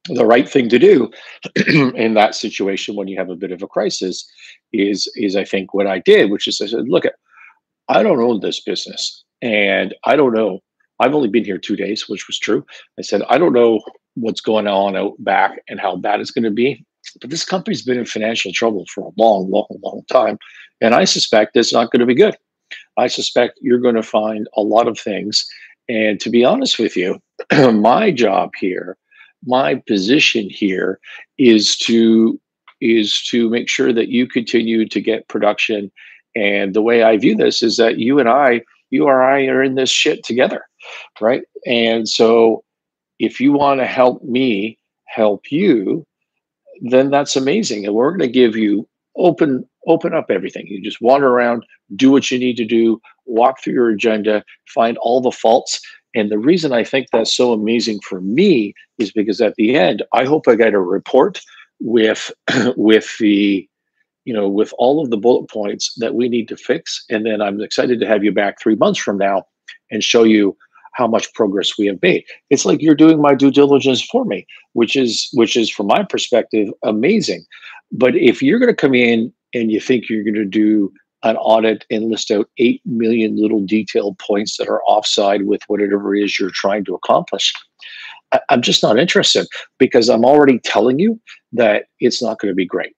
the 0.10 0.26
right 0.26 0.50
thing 0.50 0.68
to 0.70 0.80
do 0.80 1.12
in 1.96 2.16
that 2.16 2.36
situation 2.36 2.96
when 2.96 3.08
you 3.08 3.18
have 3.18 3.30
a 3.30 3.36
bit 3.36 3.52
of 3.52 3.62
a 3.62 3.68
crisis 3.68 4.28
is 4.74 5.12
is 5.16 5.36
I 5.36 5.44
think 5.44 5.74
what 5.74 5.88
I 5.88 6.00
did, 6.00 6.32
which 6.32 6.48
is 6.48 6.60
I 6.62 6.68
said, 6.68 6.88
look, 6.88 7.06
I 7.90 8.04
don't 8.04 8.22
own 8.22 8.40
this 8.40 8.62
business, 8.62 9.24
and 9.42 9.94
I 10.06 10.16
don't 10.16 10.34
know. 10.34 10.60
I've 11.00 11.16
only 11.16 11.30
been 11.30 11.46
here 11.46 11.58
two 11.58 11.76
days, 11.76 12.08
which 12.08 12.28
was 12.28 12.38
true. 12.38 12.66
I 13.00 13.02
said 13.02 13.24
I 13.30 13.38
don't 13.38 13.54
know 13.54 13.82
what's 14.16 14.42
going 14.42 14.68
on 14.68 14.96
out 14.96 15.14
back 15.20 15.60
and 15.68 15.80
how 15.80 15.96
bad 15.96 16.20
it's 16.20 16.32
going 16.32 16.44
to 16.44 16.52
be, 16.52 16.86
but 17.20 17.30
this 17.30 17.46
company's 17.46 17.82
been 17.82 17.98
in 17.98 18.06
financial 18.06 18.52
trouble 18.52 18.86
for 18.94 19.02
a 19.02 19.22
long, 19.22 19.50
long, 19.50 19.68
long 19.82 20.04
time, 20.12 20.38
and 20.80 20.94
I 20.94 21.06
suspect 21.06 21.56
it's 21.56 21.74
not 21.74 21.92
going 21.92 22.02
to 22.02 22.06
be 22.06 22.16
good. 22.16 22.36
I 22.98 23.08
suspect 23.08 23.60
you're 23.62 23.80
going 23.80 23.96
to 23.96 24.04
find 24.04 24.48
a 24.56 24.62
lot 24.62 24.88
of 24.88 24.98
things. 24.98 25.46
And 25.90 26.20
to 26.22 26.30
be 26.30 26.46
honest 26.46 26.80
with 26.80 26.96
you, 26.96 27.22
my 27.72 28.12
job 28.12 28.52
here 28.60 28.98
my 29.46 29.76
position 29.88 30.50
here 30.50 31.00
is 31.38 31.76
to 31.78 32.40
is 32.80 33.22
to 33.24 33.50
make 33.50 33.70
sure 33.70 33.94
that 33.94 34.10
you 34.10 34.28
continue 34.28 34.88
to 34.88 35.00
get 35.00 35.28
production 35.28 35.92
and 36.36 36.74
the 36.74 36.82
way 36.82 37.04
i 37.04 37.18
view 37.18 37.36
this 37.36 37.64
is 37.64 37.78
that 37.78 37.98
you 37.98 38.20
and 38.20 38.30
i 38.30 38.62
you 38.92 39.06
or 39.06 39.24
i 39.24 39.46
are 39.46 39.64
in 39.64 39.76
this 39.76 39.90
shit 39.90 40.24
together 40.24 40.64
right? 41.20 41.44
And 41.66 42.08
so 42.08 42.64
if 43.20 43.40
you 43.40 43.52
want 43.52 43.80
to 43.80 43.86
help 43.86 44.24
me 44.24 44.78
help 45.06 45.52
you 45.52 46.06
then 46.84 47.12
that's 47.12 47.36
amazing. 47.36 47.86
And 47.86 47.94
we're 47.94 48.10
going 48.10 48.22
to 48.22 48.28
give 48.28 48.56
you 48.56 48.88
open 49.16 49.68
open 49.88 50.14
up 50.14 50.32
everything. 50.32 50.66
You 50.68 50.82
just 50.82 51.02
wander 51.02 51.28
around 51.28 51.64
do 51.96 52.12
what 52.12 52.32
you 52.32 52.40
need 52.40 52.58
to 52.58 52.66
do 52.66 53.00
walk 53.26 53.62
through 53.62 53.74
your 53.74 53.90
agenda 53.90 54.44
find 54.68 54.98
all 54.98 55.22
the 55.22 55.32
faults. 55.32 55.80
And 56.16 56.32
the 56.32 56.40
reason 56.40 56.74
I 56.74 56.84
think 56.84 57.08
that's 57.12 57.36
so 57.36 57.54
amazing 57.54 58.00
for 58.02 58.20
me 58.20 58.74
is 58.98 59.12
because 59.12 59.42
at 59.42 59.56
the 59.56 59.76
end, 59.76 60.04
I 60.14 60.26
hope 60.26 60.48
I 60.48 60.56
get 60.56 60.74
a 60.74 60.80
report 60.80 61.42
with 61.80 62.32
with 62.76 63.16
the 63.20 63.68
you 64.26 64.34
know 64.34 64.48
with 64.48 64.74
all 64.78 65.02
of 65.02 65.10
the 65.10 65.18
bullet 65.18 65.50
points 65.50 65.94
that 65.98 66.16
we 66.16 66.30
need 66.30 66.48
to 66.48 66.58
fix 66.58 67.04
and 67.10 67.26
then 67.26 67.42
i'm 67.42 67.62
excited 67.62 68.00
to 68.00 68.08
have 68.08 68.24
you 68.24 68.32
back 68.32 68.60
three 68.60 68.76
months 68.76 69.00
from 69.00 69.18
now 69.18 69.44
and 69.90 70.04
show 70.04 70.24
you 70.24 70.56
how 70.94 71.08
much 71.08 71.34
progress 71.34 71.78
we 71.78 71.86
have 71.86 72.02
made 72.02 72.24
it's 72.50 72.66
like 72.66 72.82
you're 72.82 72.96
doing 72.96 73.22
my 73.22 73.34
due 73.34 73.52
diligence 73.52 74.02
for 74.02 74.26
me 74.26 74.46
which 74.74 74.96
is 74.96 75.30
which 75.34 75.56
is 75.56 75.70
from 75.70 75.88
my 75.88 76.04
perspective 76.04 76.70
amazing 76.84 77.44
but 77.92 78.16
if 78.16 78.42
you're 78.42 78.60
going 78.60 78.68
to 78.68 78.76
come 78.76 78.96
in 78.96 79.34
and 79.54 79.72
you 79.72 79.80
think 79.80 80.10
you're 80.10 80.24
going 80.24 80.34
to 80.34 80.46
do 80.46 80.92
an 81.24 81.38
audit 81.38 81.86
and 81.92 82.10
list 82.10 82.32
out 82.32 82.50
8 82.58 82.82
million 82.86 83.38
little 83.38 83.64
detailed 83.66 84.18
points 84.18 84.58
that 84.58 84.68
are 84.68 84.82
offside 84.84 85.46
with 85.46 85.62
whatever 85.68 86.16
it 86.16 86.24
is 86.24 86.40
you're 86.40 86.52
trying 86.52 86.84
to 86.86 86.96
accomplish. 86.96 87.54
I'm 88.50 88.62
just 88.62 88.82
not 88.82 88.98
interested 88.98 89.46
because 89.78 90.10
I'm 90.10 90.26
already 90.26 90.60
telling 90.60 91.00
you 91.00 91.20
that 91.54 91.86
it's 92.00 92.24
not 92.24 92.40
going 92.40 92.50
to 92.50 92.56
be 92.56 92.66
great. 92.66 92.96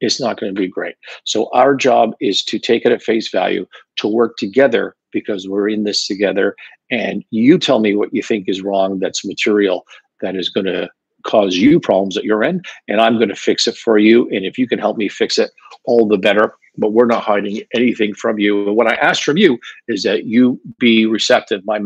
It's 0.00 0.20
not 0.20 0.38
going 0.38 0.54
to 0.54 0.60
be 0.60 0.68
great. 0.68 0.96
So, 1.24 1.48
our 1.52 1.74
job 1.74 2.14
is 2.20 2.42
to 2.44 2.58
take 2.58 2.84
it 2.84 2.92
at 2.92 3.02
face 3.02 3.30
value, 3.30 3.66
to 3.96 4.08
work 4.08 4.36
together 4.36 4.94
because 5.12 5.48
we're 5.48 5.68
in 5.68 5.84
this 5.84 6.06
together. 6.06 6.54
And 6.90 7.24
you 7.30 7.58
tell 7.58 7.80
me 7.80 7.96
what 7.96 8.14
you 8.14 8.22
think 8.22 8.48
is 8.48 8.62
wrong 8.62 8.98
that's 8.98 9.24
material 9.24 9.84
that 10.20 10.36
is 10.36 10.48
going 10.48 10.66
to 10.66 10.88
cause 11.24 11.56
you 11.56 11.80
problems 11.80 12.16
at 12.16 12.24
your 12.24 12.44
end, 12.44 12.64
and 12.88 13.00
I'm 13.00 13.16
going 13.16 13.28
to 13.28 13.36
fix 13.36 13.66
it 13.66 13.76
for 13.76 13.98
you. 13.98 14.28
And 14.30 14.44
if 14.44 14.58
you 14.58 14.68
can 14.68 14.78
help 14.78 14.96
me 14.96 15.08
fix 15.08 15.38
it, 15.38 15.50
all 15.84 16.06
the 16.06 16.18
better 16.18 16.54
but 16.78 16.92
we're 16.92 17.06
not 17.06 17.22
hiding 17.22 17.62
anything 17.74 18.14
from 18.14 18.38
you. 18.38 18.68
And 18.68 18.76
what 18.76 18.86
I 18.86 18.94
ask 18.94 19.22
from 19.22 19.36
you 19.36 19.58
is 19.88 20.02
that 20.02 20.24
you 20.24 20.60
be 20.78 21.06
receptive. 21.06 21.62
My 21.64 21.78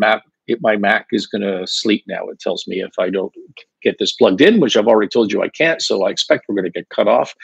my 0.60 0.76
Mac 0.76 1.06
is 1.12 1.26
going 1.26 1.42
to 1.42 1.64
sleep 1.66 2.02
now. 2.08 2.26
It 2.28 2.40
tells 2.40 2.66
me 2.66 2.80
if 2.80 2.92
I 2.98 3.08
don't 3.08 3.32
get 3.82 3.98
this 3.98 4.12
plugged 4.12 4.40
in, 4.40 4.58
which 4.58 4.76
I've 4.76 4.88
already 4.88 5.08
told 5.08 5.32
you 5.32 5.42
I 5.42 5.48
can't. 5.48 5.80
So 5.80 6.04
I 6.04 6.10
expect 6.10 6.46
we're 6.48 6.56
going 6.56 6.64
to 6.64 6.70
get 6.70 6.88
cut 6.88 7.06
off. 7.06 7.34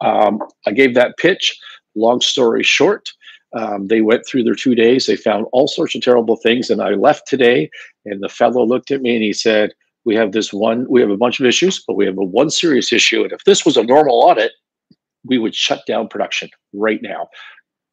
Um, 0.00 0.40
I 0.66 0.72
gave 0.72 0.94
that 0.94 1.16
pitch. 1.18 1.58
Long 1.94 2.20
story 2.20 2.62
short, 2.62 3.10
um, 3.56 3.86
they 3.88 4.02
went 4.02 4.26
through 4.26 4.44
their 4.44 4.54
two 4.54 4.74
days. 4.74 5.06
They 5.06 5.16
found 5.16 5.46
all 5.52 5.68
sorts 5.68 5.94
of 5.94 6.02
terrible 6.02 6.36
things, 6.36 6.70
and 6.70 6.82
I 6.82 6.90
left 6.90 7.26
today. 7.26 7.70
And 8.04 8.22
the 8.22 8.28
fellow 8.28 8.64
looked 8.64 8.90
at 8.90 9.00
me 9.00 9.14
and 9.14 9.22
he 9.22 9.32
said, 9.32 9.72
"We 10.04 10.14
have 10.16 10.32
this 10.32 10.52
one. 10.52 10.86
We 10.88 11.00
have 11.00 11.10
a 11.10 11.16
bunch 11.16 11.40
of 11.40 11.46
issues, 11.46 11.82
but 11.86 11.96
we 11.96 12.06
have 12.06 12.18
a 12.18 12.24
one 12.24 12.50
serious 12.50 12.92
issue. 12.92 13.22
And 13.22 13.32
if 13.32 13.44
this 13.44 13.64
was 13.64 13.76
a 13.76 13.82
normal 13.82 14.22
audit, 14.22 14.52
we 15.24 15.38
would 15.38 15.54
shut 15.54 15.86
down 15.86 16.08
production 16.08 16.50
right 16.72 17.02
now. 17.02 17.28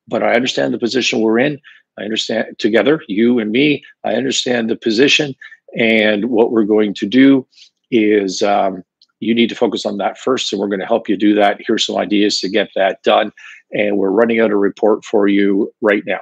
But 0.07 0.23
I 0.23 0.35
understand 0.35 0.73
the 0.73 0.79
position 0.79 1.21
we're 1.21 1.39
in. 1.39 1.59
I 1.97 2.03
understand 2.03 2.59
together, 2.59 3.01
you 3.07 3.39
and 3.39 3.51
me, 3.51 3.83
I 4.03 4.13
understand 4.15 4.69
the 4.69 4.75
position. 4.75 5.33
And 5.77 6.29
what 6.29 6.51
we're 6.51 6.63
going 6.63 6.93
to 6.95 7.05
do 7.05 7.47
is 7.91 8.41
um, 8.41 8.83
you 9.25 9.35
need 9.35 9.49
to 9.49 9.55
focus 9.55 9.85
on 9.85 9.97
that 9.97 10.17
first. 10.17 10.51
And 10.51 10.59
we're 10.59 10.67
going 10.67 10.79
to 10.79 10.85
help 10.85 11.09
you 11.09 11.17
do 11.17 11.33
that. 11.35 11.59
Here's 11.65 11.85
some 11.85 11.97
ideas 11.97 12.39
to 12.39 12.49
get 12.49 12.69
that 12.75 13.01
done. 13.03 13.31
And 13.73 13.97
we're 13.97 14.11
running 14.11 14.39
out 14.39 14.51
a 14.51 14.57
report 14.57 15.03
for 15.03 15.27
you 15.27 15.73
right 15.81 16.03
now. 16.05 16.19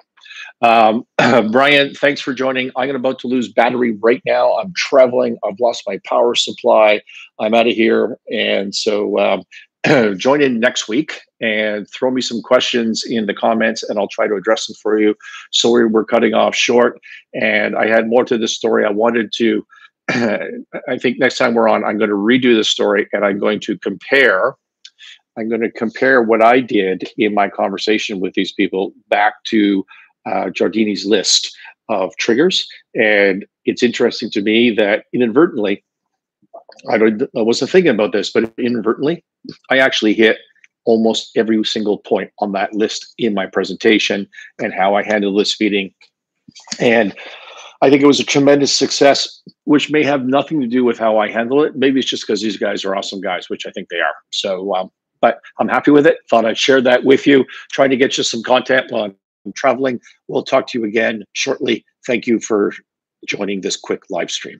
Um, 0.61 1.05
Brian, 1.51 1.93
thanks 1.93 2.21
for 2.21 2.33
joining. 2.33 2.71
I'm 2.75 2.95
about 2.95 3.19
to 3.19 3.27
lose 3.27 3.51
battery 3.51 3.97
right 4.01 4.21
now. 4.25 4.57
I'm 4.57 4.73
traveling. 4.75 5.37
I've 5.43 5.59
lost 5.59 5.83
my 5.85 5.99
power 6.05 6.35
supply. 6.35 7.01
I'm 7.39 7.53
out 7.53 7.67
of 7.67 7.73
here. 7.73 8.17
And 8.31 8.73
so 8.73 9.19
um, 9.19 9.43
join 10.17 10.41
in 10.41 10.59
next 10.59 10.87
week 10.87 11.19
and 11.41 11.87
throw 11.89 12.09
me 12.09 12.21
some 12.21 12.41
questions 12.41 13.03
in 13.05 13.25
the 13.25 13.33
comments 13.33 13.83
and 13.83 13.99
I'll 13.99 14.07
try 14.07 14.27
to 14.27 14.35
address 14.35 14.67
them 14.67 14.75
for 14.81 14.99
you. 14.99 15.15
Sorry, 15.51 15.85
we're 15.85 16.05
cutting 16.05 16.33
off 16.33 16.55
short. 16.55 16.99
And 17.33 17.75
I 17.75 17.87
had 17.87 18.07
more 18.07 18.23
to 18.25 18.37
this 18.37 18.55
story. 18.55 18.85
I 18.85 18.91
wanted 18.91 19.33
to, 19.37 19.65
I 20.09 20.97
think 20.99 21.19
next 21.19 21.37
time 21.37 21.53
we're 21.53 21.69
on, 21.69 21.83
I'm 21.83 21.97
going 21.97 22.09
to 22.09 22.15
redo 22.15 22.55
the 22.55 22.63
story 22.63 23.07
and 23.13 23.25
I'm 23.25 23.39
going 23.39 23.59
to 23.61 23.77
compare. 23.77 24.55
I'm 25.37 25.49
going 25.49 25.61
to 25.61 25.71
compare 25.71 26.21
what 26.21 26.43
I 26.43 26.59
did 26.59 27.09
in 27.17 27.33
my 27.33 27.49
conversation 27.49 28.19
with 28.19 28.33
these 28.33 28.51
people 28.51 28.93
back 29.09 29.43
to 29.45 29.85
uh, 30.25 30.45
Cialdini's 30.45 31.05
list 31.05 31.55
of 31.89 32.15
triggers. 32.17 32.67
And 32.95 33.45
it's 33.65 33.83
interesting 33.83 34.29
to 34.31 34.41
me 34.41 34.71
that 34.75 35.05
inadvertently, 35.13 35.83
I, 36.89 36.95
I 36.95 37.41
wasn't 37.41 37.71
thinking 37.71 37.91
about 37.91 38.11
this, 38.11 38.31
but 38.31 38.53
inadvertently, 38.57 39.23
I 39.69 39.79
actually 39.79 40.13
hit 40.13 40.37
almost 40.85 41.31
every 41.37 41.63
single 41.63 41.97
point 41.97 42.31
on 42.39 42.51
that 42.53 42.73
list 42.73 43.13
in 43.17 43.33
my 43.33 43.45
presentation 43.45 44.27
and 44.59 44.73
how 44.73 44.95
I 44.95 45.03
handled 45.03 45.39
this 45.39 45.59
meeting. 45.59 45.93
And 46.79 47.15
I 47.81 47.89
think 47.89 48.01
it 48.01 48.07
was 48.07 48.19
a 48.19 48.25
tremendous 48.25 48.75
success, 48.75 49.41
which 49.65 49.91
may 49.91 50.03
have 50.03 50.25
nothing 50.25 50.59
to 50.61 50.67
do 50.67 50.83
with 50.83 50.97
how 50.97 51.17
I 51.17 51.29
handle 51.29 51.63
it. 51.63 51.75
Maybe 51.75 51.99
it's 51.99 52.09
just 52.09 52.25
because 52.27 52.41
these 52.41 52.57
guys 52.57 52.83
are 52.83 52.95
awesome 52.95 53.21
guys, 53.21 53.49
which 53.49 53.65
I 53.65 53.71
think 53.71 53.89
they 53.89 53.99
are. 53.99 54.15
So, 54.31 54.75
um, 54.75 54.89
but 55.21 55.39
I'm 55.59 55.69
happy 55.69 55.91
with 55.91 56.05
it. 56.05 56.17
Thought 56.29 56.45
I'd 56.45 56.57
share 56.57 56.81
that 56.81 57.05
with 57.05 57.25
you. 57.25 57.45
Trying 57.71 57.91
to 57.91 57.97
get 57.97 58.17
you 58.17 58.23
some 58.23 58.43
content 58.43 58.91
while 58.91 59.05
I'm 59.05 59.53
traveling. 59.55 59.99
We'll 60.27 60.43
talk 60.43 60.67
to 60.67 60.79
you 60.79 60.85
again 60.85 61.23
shortly. 61.33 61.85
Thank 62.05 62.27
you 62.27 62.39
for 62.39 62.73
joining 63.25 63.61
this 63.61 63.77
quick 63.77 64.03
live 64.09 64.29
stream. 64.29 64.59